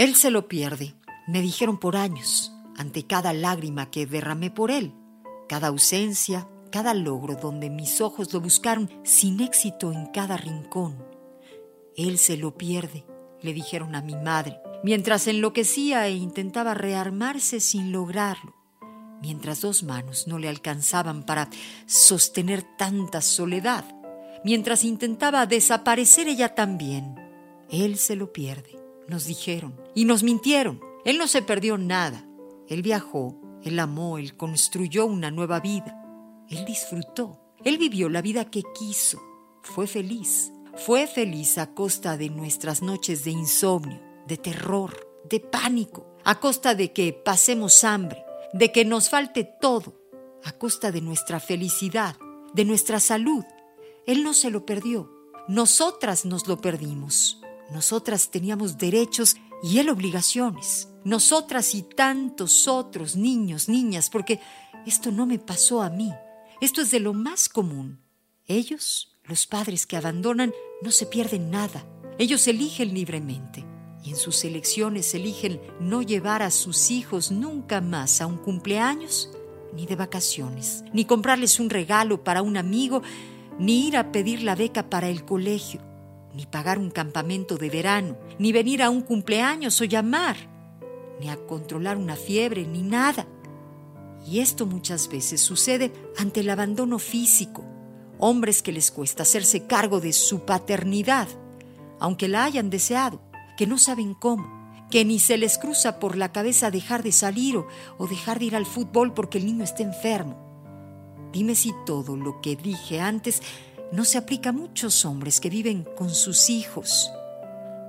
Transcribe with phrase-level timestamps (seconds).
[0.00, 0.94] Él se lo pierde,
[1.26, 4.94] me dijeron por años, ante cada lágrima que derramé por él,
[5.46, 11.04] cada ausencia, cada logro donde mis ojos lo buscaron sin éxito en cada rincón.
[11.98, 13.04] Él se lo pierde,
[13.42, 18.54] le dijeron a mi madre, mientras enloquecía e intentaba rearmarse sin lograrlo,
[19.20, 21.50] mientras dos manos no le alcanzaban para
[21.84, 23.84] sostener tanta soledad,
[24.46, 27.16] mientras intentaba desaparecer ella también.
[27.68, 30.80] Él se lo pierde nos dijeron, y nos mintieron.
[31.04, 32.26] Él no se perdió nada.
[32.68, 36.02] Él viajó, él amó, él construyó una nueva vida.
[36.48, 39.20] Él disfrutó, él vivió la vida que quiso.
[39.62, 46.06] Fue feliz, fue feliz a costa de nuestras noches de insomnio, de terror, de pánico,
[46.24, 49.94] a costa de que pasemos hambre, de que nos falte todo,
[50.44, 52.16] a costa de nuestra felicidad,
[52.54, 53.44] de nuestra salud.
[54.06, 55.10] Él no se lo perdió,
[55.48, 57.39] nosotras nos lo perdimos.
[57.70, 60.88] Nosotras teníamos derechos y él obligaciones.
[61.04, 64.40] Nosotras y tantos otros niños, niñas, porque
[64.86, 66.12] esto no me pasó a mí.
[66.60, 68.00] Esto es de lo más común.
[68.46, 71.86] Ellos, los padres que abandonan, no se pierden nada.
[72.18, 73.64] Ellos eligen libremente
[74.02, 79.30] y en sus elecciones eligen no llevar a sus hijos nunca más a un cumpleaños,
[79.74, 83.02] ni de vacaciones, ni comprarles un regalo para un amigo,
[83.58, 85.89] ni ir a pedir la beca para el colegio
[86.34, 90.36] ni pagar un campamento de verano, ni venir a un cumpleaños o llamar,
[91.20, 93.26] ni a controlar una fiebre, ni nada.
[94.26, 97.64] Y esto muchas veces sucede ante el abandono físico,
[98.18, 101.28] hombres que les cuesta hacerse cargo de su paternidad,
[101.98, 103.20] aunque la hayan deseado,
[103.56, 107.56] que no saben cómo, que ni se les cruza por la cabeza dejar de salir
[107.56, 107.66] o,
[107.98, 110.50] o dejar de ir al fútbol porque el niño está enfermo.
[111.32, 113.42] Dime si todo lo que dije antes
[113.92, 117.10] no se aplica a muchos hombres que viven con sus hijos.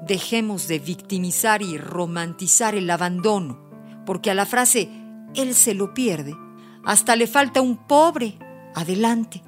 [0.07, 3.69] Dejemos de victimizar y romantizar el abandono,
[4.05, 4.89] porque a la frase
[5.35, 6.35] él se lo pierde,
[6.83, 8.37] hasta le falta un pobre
[8.73, 9.43] adelante,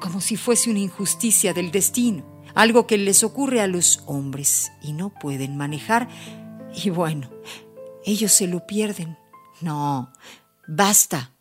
[0.00, 4.92] como si fuese una injusticia del destino, algo que les ocurre a los hombres y
[4.92, 6.08] no pueden manejar,
[6.84, 7.28] y bueno,
[8.04, 9.18] ellos se lo pierden.
[9.60, 10.12] No,
[10.68, 11.32] basta.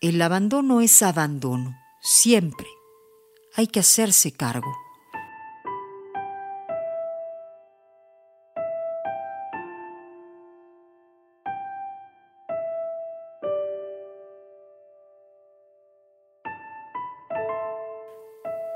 [0.00, 2.66] El abandono es abandono, siempre
[3.54, 4.76] hay que hacerse cargo.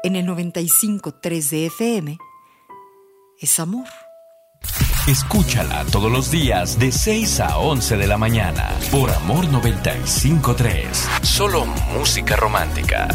[0.04, 2.18] En el 95.3 de FM
[3.40, 3.86] es amor.
[5.06, 11.22] Escúchala todos los días de 6 a 11 de la mañana por Amor 95.3.
[11.22, 13.08] Solo música romántica.